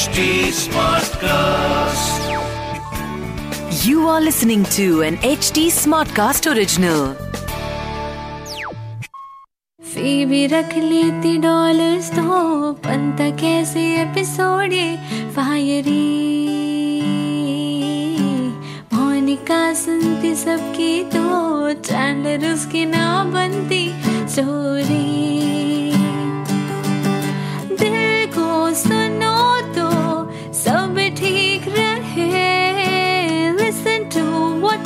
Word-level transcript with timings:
HD 0.00 0.22
Smartcast. 0.58 2.20
You 3.84 4.06
are 4.08 4.20
listening 4.22 4.64
to 4.76 5.02
an 5.02 5.16
HD 5.30 5.64
Smartcast 5.78 6.46
original. 6.52 7.02
Phoebe 9.80 10.46
रख 10.52 10.72
लेती 10.76 11.36
dollars 11.42 12.10
तो 12.12 12.72
बनता 12.86 13.28
कैसे 13.42 13.84
एपिसोड 14.02 14.72
ये 14.72 14.88
फायरी 15.36 16.06
मोनिका 18.94 19.62
सुनती 19.82 20.34
सबकी 20.44 20.92
तो 21.16 21.26
चैंडर 21.90 22.52
उसकी 22.52 22.84
ना 22.96 23.06
बनती 23.34 23.84
स्टोरी 24.32 25.04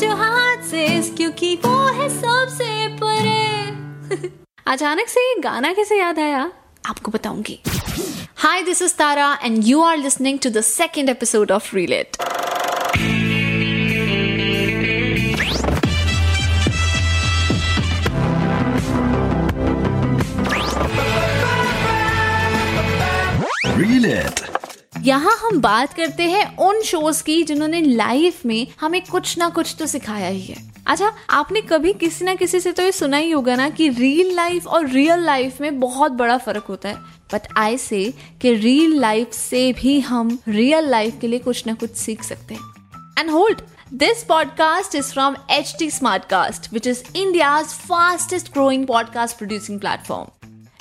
व्हाट 0.04 0.20
हाथ 0.20 0.58
हार्ट 0.58 1.18
क्योंकि 1.18 1.56
वो 1.56 1.88
है 1.88 2.10
सबसे 2.10 2.88
परे। 2.88 4.30
अचानक 4.68 5.08
से 5.08 5.20
ये 5.20 5.42
गाना 5.42 5.74
कैसे 5.74 6.00
याद 6.00 6.20
आया? 6.20 6.52
आपको 6.86 7.12
बताऊँगी। 7.12 7.60
Hi 8.36 8.62
this 8.62 8.82
is 8.82 8.96
Tara 8.96 9.40
and 9.44 9.64
you 9.64 9.82
are 9.82 9.98
listening 9.98 10.40
to 10.40 10.50
the 10.50 10.62
second 10.62 11.10
episode 11.10 11.52
of 11.52 11.76
Relate 11.76 12.18
यहाँ 25.06 25.38
हम 25.38 25.62
बात 25.62 25.94
करते 25.94 26.24
हैं 26.24 26.58
उन 26.58 26.82
शोज़ 26.82 27.24
की 27.24 27.44
जिन्होंने 27.44 27.82
लाइफ 27.82 28.46
में 28.46 28.68
हमें 28.82 29.02
कुछ 29.06 29.38
ना 29.38 29.50
कुछ 29.50 29.76
तो 29.80 29.86
सिखाया 29.86 30.28
ही 30.28 30.42
है। 30.42 30.74
अच्छा 30.88 31.14
आपने 31.30 31.62
कभी 31.62 31.94
किसी 31.94 32.26
ना 32.26 32.36
किसी 32.36 32.60
से 32.60 32.72
तो 32.72 32.84
ये 32.84 32.92
सुना 32.92 33.18
ही 33.18 33.32
होगा 33.32 33.56
ना 33.56 33.70
कि 33.70 33.90
रियल 33.90 34.36
लाइफ 34.36 34.68
और 34.68 34.88
रियल 34.88 35.20
लाइफ 35.20 35.62
में 35.62 35.80
बहुत 35.80 36.12
बड़ा 36.12 36.38
फ़र्क 36.38 36.64
होता 36.64 36.90
है। 36.90 36.96
बट 37.34 37.42
आई 37.58 37.78
से 37.78 38.14
कि 38.42 38.54
रियल 38.54 39.00
लाइफ 39.00 39.34
से 39.34 39.74
भी 39.74 40.00
हम 40.00 40.40
रियल 40.48 40.90
लाइफ 40.90 41.16
के 41.22 41.28
लिए 41.28 41.40
कुछ 41.40 41.68
ना 41.68 41.74
कुछ 41.74 41.92
सीख 41.92 42.24
सकते 42.24 42.54
हैं। 42.54 42.62
And 43.20 43.30
hold 43.30 43.62
This 43.94 44.18
podcast 44.32 44.96
is 44.96 45.14
from 45.14 45.36
HT 45.62 45.82
Smartcast, 45.82 46.74
which 46.74 46.88
is 46.88 46.98
India's 47.04 47.68
fastest 47.68 48.54
growing 48.54 48.88
podcast 48.88 49.38
producing 49.38 49.80
platform. 49.80 50.26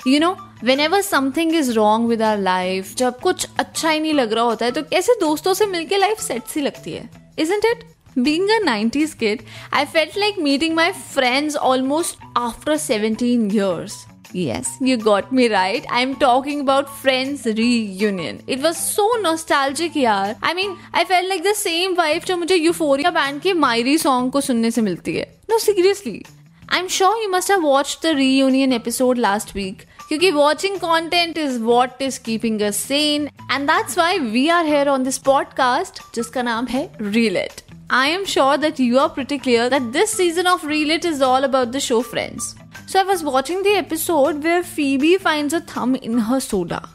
You 0.07 0.19
know 0.19 0.37
whenever 0.79 1.01
something 1.01 1.55
is 1.55 1.71
wrong 1.73 2.09
with 2.09 2.21
our 2.21 2.37
life 2.37 2.95
जब 2.97 3.19
कुछ 3.19 3.47
अच्छा 3.59 3.89
ही 3.89 3.99
नहीं 3.99 4.13
लग 4.13 4.33
रहा 4.33 4.43
होता 4.43 4.65
है 4.65 4.71
तो 4.71 4.83
कैसे 4.83 5.13
दोस्तों 5.19 5.53
से 5.53 5.65
मिलके 5.65 5.97
लाइफ 5.97 6.19
सेट 6.21 6.47
सी 6.53 6.61
लगती 6.61 6.91
है 6.91 7.09
isn't 7.39 7.65
it 7.65 7.83
Being 8.17 8.43
a 8.49 8.65
90s 8.65 9.13
kid, 9.19 9.43
I 9.73 9.85
felt 9.85 10.15
like 10.15 10.37
meeting 10.37 10.73
my 10.73 10.93
friends 10.93 11.57
almost 11.57 12.17
after 12.37 12.77
17 12.77 13.49
years. 13.49 14.05
Yes, 14.31 14.69
you 14.79 14.95
got 14.95 15.33
me 15.33 15.49
right. 15.49 15.85
I'm 15.89 16.15
talking 16.15 16.61
about 16.61 16.89
Friends 16.89 17.45
Reunion. 17.45 18.41
It 18.47 18.61
was 18.61 18.77
so 18.77 19.09
nostalgic, 19.21 19.93
yaar. 19.93 20.37
I 20.41 20.53
mean, 20.53 20.77
I 20.93 21.03
felt 21.03 21.29
like 21.29 21.43
the 21.43 21.53
same 21.53 21.97
vibe 21.97 22.25
जो 22.25 22.37
मुझे 22.37 22.57
Euphoria 22.57 23.11
band 23.11 23.41
के 23.43 23.53
मायरी 23.53 23.97
song 23.97 24.31
को 24.31 24.41
सुनने 24.41 24.71
से 24.71 24.81
मिलती 24.81 25.15
है. 25.15 25.27
No, 25.49 25.59
seriously. 25.59 26.25
I'm 26.68 26.88
sure 26.88 27.16
you 27.22 27.30
must 27.30 27.48
have 27.48 27.62
watched 27.62 28.02
the 28.02 28.14
reunion 28.14 28.72
episode 28.72 29.18
last 29.18 29.54
week. 29.54 29.86
क्योंकि 30.08 30.32
watching 30.34 30.78
content 30.78 31.36
is 31.38 31.58
what 31.70 32.00
is 32.00 32.18
keeping 32.18 32.60
us 32.68 32.76
sane 32.76 33.30
and 33.48 33.68
that's 33.68 33.96
why 33.96 34.18
we 34.18 34.50
are 34.50 34.64
here 34.64 34.88
on 34.92 35.04
this 35.08 35.18
podcast 35.28 36.00
जिसका 36.14 36.42
नाम 36.42 36.66
है 36.66 36.82
Reel 37.16 37.36
It. 37.42 37.62
I 37.90 38.06
am 38.14 38.24
sure 38.24 38.56
that 38.64 38.78
you 38.78 38.98
are 39.02 39.08
pretty 39.08 39.38
clear 39.38 39.68
that 39.68 39.92
this 39.92 40.12
season 40.22 40.46
of 40.46 40.64
Reel 40.64 40.90
It 40.96 41.04
is 41.04 41.22
all 41.28 41.44
about 41.44 41.72
the 41.72 41.80
show 41.80 42.02
Friends. 42.02 42.54
So 42.86 43.00
I 43.00 43.04
was 43.04 43.22
watching 43.22 43.62
the 43.62 43.76
episode 43.78 44.42
where 44.42 44.62
Phoebe 44.62 45.16
finds 45.18 45.54
a 45.54 45.60
thumb 45.60 45.94
in 45.96 46.18
her 46.18 46.40
soda. 46.40 46.88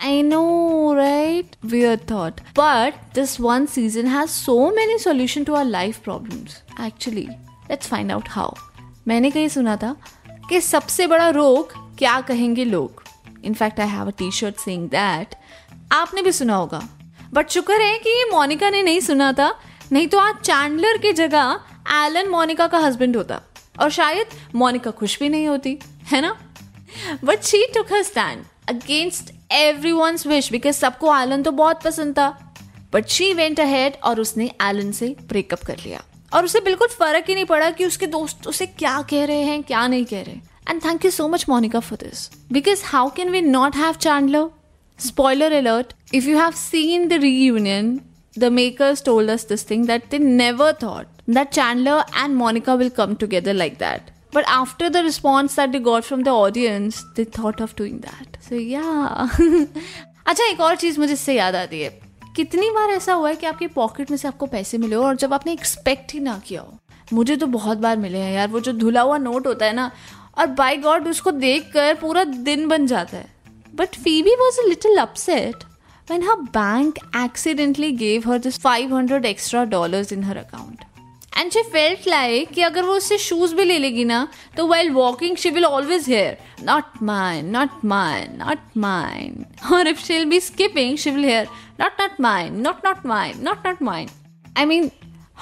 I 0.00 0.20
know, 0.22 0.94
right? 0.94 1.56
Weird 1.64 2.06
thought. 2.06 2.40
But 2.54 2.94
this 3.14 3.40
one 3.40 3.66
season 3.66 4.06
has 4.06 4.30
so 4.30 4.72
many 4.72 4.98
solutions 4.98 5.46
to 5.46 5.56
our 5.56 5.64
life 5.64 6.02
problems. 6.02 6.62
Actually, 6.78 7.28
let's 7.71 7.93
find 7.93 8.11
out 8.11 8.29
how. 8.37 8.53
मैंने 9.07 9.31
कहीं 9.31 9.47
सुना 9.47 9.75
था 9.75 9.95
कि 10.49 10.61
सबसे 10.61 11.07
बड़ा 11.07 11.29
रोग 11.29 11.73
क्या 11.97 12.21
कहेंगे 12.21 12.65
लोग? 12.65 13.03
In fact 13.43 13.79
I 13.79 13.87
have 13.87 14.07
a 14.07 14.11
T 14.11 14.31
shirt 14.31 14.55
saying 14.55 14.89
that 14.89 15.35
आपने 15.91 16.21
भी 16.21 16.31
सुना 16.31 16.55
होगा। 16.55 16.89
बट 17.33 17.49
शुक्र 17.49 17.81
है 17.81 17.99
कि 17.99 18.09
ये 18.09 18.31
मोनिका 18.31 18.69
ने 18.69 18.83
नहीं 18.83 18.99
सुना 18.99 19.33
था। 19.33 19.59
नहीं 19.91 20.07
तो 20.07 20.19
आज 20.19 20.35
चैंडलर 20.35 20.97
की 20.97 21.13
जगह 21.13 21.59
एलन 21.91 22.29
मोनिका 22.29 22.67
का 22.67 22.77
हस्बैंड 22.77 23.17
होता। 23.17 23.41
और 23.79 23.89
शायद 23.89 24.27
मोनिका 24.55 24.91
खुश 24.91 25.19
भी 25.19 25.29
नहीं 25.29 25.47
होती, 25.47 25.79
है 26.03 26.21
ना? 26.21 26.37
But 27.23 27.41
she 27.41 27.65
took 27.65 27.93
her 27.93 28.03
stand 28.03 28.43
against 28.69 29.33
everyone's 29.91 30.27
wish 30.27 30.51
because 30.51 30.75
सबको 30.75 31.17
एलन 31.17 31.43
तो 31.43 31.51
बहुत 31.51 31.83
पसंद 31.83 32.17
था। 32.17 32.55
बट 32.93 33.05
शी 33.07 33.33
वेंट 33.33 33.59
अहेड 33.59 33.93
और 34.03 34.19
उसने 34.19 34.51
एलन 34.61 34.91
से 34.91 35.15
ब्रेकअप 35.27 35.59
कर 35.65 35.77
लिया। 35.77 36.03
और 36.31 36.45
उसे 36.45 36.59
बिल्कुल 36.61 36.87
फ़र्क 36.89 37.25
ही 37.29 37.35
नहीं 37.35 37.45
पड़ा 37.45 37.69
कि 37.71 37.85
उसके 37.85 38.07
दोस्त 38.07 38.47
उसे 38.47 38.65
क्या 38.65 39.01
कह 39.09 39.25
रहे 39.25 39.41
हैं, 39.43 39.61
क्या 39.63 39.87
नहीं 39.87 40.05
कह 40.05 40.21
रहे। 40.21 40.35
And 40.69 40.83
thank 40.85 41.05
you 41.05 41.11
so 41.11 41.27
much 41.27 41.45
Monica 41.49 41.79
for 41.79 41.97
this 41.99 42.29
because 42.51 42.83
how 42.85 43.09
can 43.15 43.29
we 43.29 43.41
not 43.41 43.75
have 43.75 43.93
Chandler 44.01 44.49
spoiler 44.99 45.51
alert 45.53 45.93
if 46.13 46.27
you 46.27 46.37
have 46.37 46.51
seen 46.57 47.07
the 47.07 47.13
reunion 47.37 47.99
the 48.35 48.51
makers 48.53 49.03
told 49.03 49.29
us 49.29 49.47
this 49.49 49.69
thing 49.69 49.85
that 49.87 50.09
they 50.11 50.17
never 50.19 50.73
thought 50.83 51.07
that 51.29 51.49
Chandler 51.49 52.03
and 52.17 52.35
Monica 52.35 52.73
will 52.73 52.89
come 52.97 53.15
together 53.15 53.53
like 53.53 53.73
that 53.79 54.11
but 54.35 54.45
after 54.47 54.89
the 54.89 54.97
response 55.05 55.55
that 55.55 55.69
they 55.69 55.79
got 55.79 56.03
from 56.03 56.23
the 56.23 56.27
audience 56.27 57.03
they 57.15 57.25
thought 57.39 57.61
of 57.61 57.73
doing 57.77 57.99
that 57.99 58.37
so 58.43 58.55
या 58.55 58.83
अच्छा 60.27 60.43
एक 60.45 60.59
और 60.61 60.75
चीज़ 60.75 60.99
मुझे 60.99 61.13
इससे 61.13 61.33
याद 61.35 61.55
आती 61.55 61.81
है। 61.81 61.99
कितनी 62.35 62.69
बार 62.69 62.89
ऐसा 62.89 63.13
हुआ 63.13 63.29
है 63.29 63.35
कि 63.35 63.45
आपके 63.45 63.67
पॉकेट 63.67 64.11
में 64.11 64.17
से 64.17 64.27
आपको 64.27 64.45
पैसे 64.45 64.77
मिले 64.77 64.95
हो 64.95 65.03
और 65.03 65.15
जब 65.15 65.33
आपने 65.33 65.53
एक्सपेक्ट 65.53 66.13
ही 66.13 66.19
ना 66.19 66.41
किया 66.47 66.61
हो 66.61 66.77
मुझे 67.13 67.35
तो 67.35 67.47
बहुत 67.47 67.77
बार 67.77 67.97
मिले 67.97 68.17
हैं 68.17 68.33
यार, 68.33 68.47
वो 68.47 68.59
जो 68.59 68.73
धुला 68.73 69.01
हुआ 69.01 69.17
नोट 69.17 69.47
होता 69.47 69.65
है 69.65 69.73
ना, 69.73 69.91
और 70.37 70.47
बाई 70.47 70.77
गॉड 70.77 71.07
उसको 71.07 71.31
देख 71.31 71.71
कर 71.73 71.93
पूरा 71.95 72.23
दिन 72.23 72.67
बन 72.67 72.87
जाता 72.87 73.17
है 73.17 73.35
but 73.75 73.87
Phoebe 73.87 74.31
was 74.31 74.65
a 74.65 74.67
little 74.67 74.97
upset 74.97 75.55
upset 76.11 76.29
her 76.29 76.35
bank 76.35 76.99
accidentally 77.17 77.91
gave 77.91 78.31
her 78.31 78.39
her 78.39 78.49
this 78.49 78.65
500 78.65 79.09
extra 79.09 79.73
dollars 79.73 80.11
in 80.13 80.23
her 80.23 80.37
account. 80.37 80.90
And 81.38 81.52
she 81.52 81.62
felt 81.64 82.06
like 82.06 82.52
कि 82.54 82.62
अगर 82.62 82.82
वो 82.82 82.94
उससे 82.96 83.18
shoes 83.18 83.52
भी 83.54 83.64
ले 83.64 83.78
लेगी 83.78 84.04
ना 84.04 84.26
तो 84.56 84.66
while 84.68 84.92
walking 84.98 85.36
she 85.36 85.50
will 85.50 85.66
always 85.66 86.06
hear 86.06 86.36
not 86.62 87.00
mine, 87.00 87.50
not 87.52 87.82
mine, 87.84 88.38
not 88.38 88.58
mine. 88.74 89.46
Or 89.70 89.80
if 89.80 90.04
she'll 90.04 90.28
be 90.30 90.40
skipping 90.40 90.96
she 90.96 91.10
will 91.10 91.28
hear 91.30 91.46
not 91.78 91.98
not 91.98 92.18
mine, 92.18 92.62
not 92.62 92.82
not 92.82 93.04
mine, 93.04 93.42
not 93.42 93.62
not 93.64 93.80
mine. 93.80 94.08
I 94.56 94.64
mean 94.64 94.90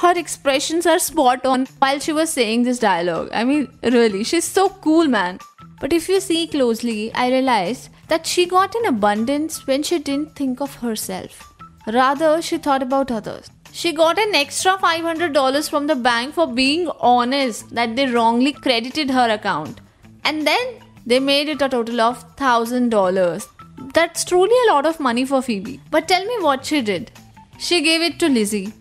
her 0.02 0.12
expressions 0.18 0.86
are 0.86 0.98
spot 0.98 1.46
on 1.46 1.66
while 1.78 2.00
she 2.00 2.12
was 2.12 2.30
saying 2.30 2.64
this 2.64 2.80
dialogue. 2.80 3.30
I 3.32 3.44
mean 3.44 3.68
really 3.82 4.24
she's 4.24 4.44
so 4.44 4.68
cool 4.68 5.06
man. 5.06 5.38
But 5.80 5.92
if 5.92 6.08
you 6.08 6.20
see 6.20 6.46
closely, 6.46 7.12
I 7.14 7.30
realized 7.30 7.90
that 8.08 8.26
she 8.26 8.46
got 8.46 8.74
in 8.74 8.86
abundance 8.86 9.66
when 9.66 9.82
she 9.82 9.98
didn't 9.98 10.34
think 10.34 10.60
of 10.60 10.74
herself. 10.76 11.52
Rather, 11.86 12.40
she 12.40 12.58
thought 12.58 12.82
about 12.82 13.10
others. 13.10 13.50
She 13.72 13.92
got 13.92 14.18
an 14.18 14.34
extra 14.34 14.76
$500 14.76 15.68
from 15.68 15.86
the 15.88 15.96
bank 15.96 16.34
for 16.34 16.46
being 16.46 16.88
honest 17.00 17.74
that 17.74 17.96
they 17.96 18.06
wrongly 18.06 18.52
credited 18.52 19.10
her 19.10 19.28
account. 19.30 19.80
And 20.24 20.46
then 20.46 20.80
they 21.04 21.18
made 21.18 21.48
it 21.48 21.60
a 21.60 21.68
total 21.68 22.00
of 22.00 22.36
$1000. 22.36 23.46
That's 23.92 24.24
truly 24.24 24.56
a 24.68 24.72
lot 24.72 24.86
of 24.86 25.00
money 25.00 25.24
for 25.24 25.42
Phoebe. 25.42 25.80
But 25.90 26.08
tell 26.08 26.24
me 26.24 26.36
what 26.40 26.64
she 26.64 26.82
did. 26.82 27.10
She 27.58 27.82
gave 27.82 28.00
it 28.00 28.18
to 28.20 28.28
Lizzie. 28.28 28.72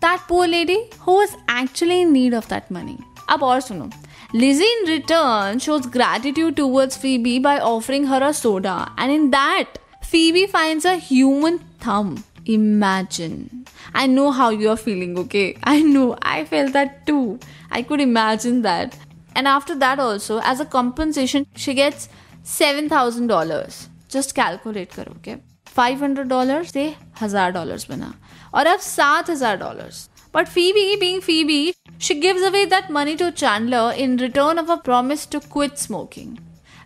That 0.00 0.24
poor 0.26 0.46
lady 0.46 0.90
who 1.00 1.12
was 1.12 1.36
actually 1.48 2.02
in 2.02 2.12
need 2.12 2.34
of 2.34 2.48
that 2.48 2.70
money. 2.70 2.98
अब 3.28 3.42
और 3.42 3.60
सुनो 3.60 3.90
Lizzie 4.32 4.64
in 4.64 4.88
return 4.88 5.58
shows 5.58 5.86
gratitude 5.86 6.56
towards 6.56 6.96
Phoebe 6.96 7.38
by 7.40 7.58
offering 7.58 8.04
her 8.04 8.20
a 8.22 8.32
soda, 8.32 8.92
and 8.96 9.10
in 9.10 9.30
that, 9.30 9.78
Phoebe 10.02 10.46
finds 10.46 10.84
a 10.84 10.96
human 10.96 11.58
thumb. 11.80 12.22
Imagine. 12.46 13.63
I 13.94 14.06
know 14.06 14.30
how 14.30 14.50
you 14.50 14.70
are 14.70 14.76
feeling, 14.76 15.18
okay? 15.18 15.56
I 15.64 15.82
know, 15.82 16.16
I 16.22 16.44
felt 16.44 16.72
that 16.72 17.06
too. 17.06 17.38
I 17.70 17.82
could 17.82 18.00
imagine 18.00 18.62
that. 18.62 18.96
And 19.34 19.48
after 19.48 19.74
that, 19.76 19.98
also, 19.98 20.40
as 20.42 20.60
a 20.60 20.64
compensation, 20.64 21.46
she 21.54 21.74
gets 21.74 22.08
$7,000. 22.44 23.88
Just 24.08 24.34
calculate 24.34 24.90
करो, 24.90 25.16
okay? 25.16 25.36
$500 25.76 26.70
से 26.72 26.94
हजार 27.20 27.50
dollars 27.52 27.86
बना 27.90 28.14
और 28.54 28.66
अब 28.66 28.80
सात 28.80 29.30
हजार 29.30 29.56
dollars 29.56 30.08
But 30.32 30.48
Phoebe, 30.48 30.96
being 31.00 31.20
Phoebe, 31.20 31.74
she 31.98 32.14
gives 32.20 32.42
away 32.48 32.64
that 32.64 32.88
money 32.88 33.16
to 33.16 33.32
Chandler 33.32 33.92
in 33.96 34.16
return 34.16 34.60
of 34.60 34.68
a 34.70 34.76
promise 34.76 35.26
to 35.26 35.40
quit 35.40 35.76
smoking. 35.76 36.38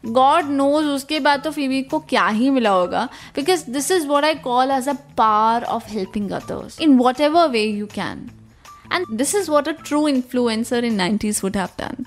God 0.04 0.46
knows 0.46 0.86
उसके 0.86 1.20
बाद 1.20 1.42
तो 1.44 1.52
फीवी 1.52 1.82
को 1.84 2.00
क्या 2.00 2.28
ही 2.28 2.50
मिला 2.50 2.70
होगा। 2.70 3.08
Because 3.36 3.64
this 3.72 3.92
is 3.92 4.08
what 4.08 4.24
I 4.24 4.36
call 4.44 4.72
as 4.72 4.90
a 4.90 4.94
part 5.18 5.64
of 5.64 5.90
helping 5.90 6.32
others 6.32 6.80
in 6.82 6.98
whatever 7.22 7.48
way 7.48 7.64
you 7.64 7.86
can 7.86 8.30
and 8.94 9.06
this 9.18 9.36
is 9.36 9.52
what 9.52 9.68
a 9.68 9.72
true 9.88 10.08
influencer 10.08 10.86
in 10.86 10.96
nineties 10.96 11.42
would 11.44 11.58
have 11.58 11.70
done 11.80 12.06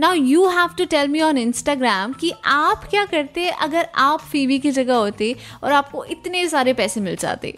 now 0.00 0.14
you 0.14 0.48
have 0.48 0.74
to 0.78 0.84
tell 0.84 1.08
me 1.08 1.20
on 1.20 1.38
Instagram 1.38 2.12
कि 2.12 2.32
आप 2.46 2.84
क्या 2.90 3.04
करते 3.04 3.48
अगर 3.50 3.88
आप 3.96 4.20
फीवी 4.32 4.58
की 4.58 4.70
जगह 4.70 4.94
होते 4.94 5.34
और 5.64 5.72
आपको 5.72 6.04
इतने 6.04 6.48
सारे 6.48 6.72
पैसे 6.72 7.00
मिल 7.00 7.16
जाते। 7.16 7.54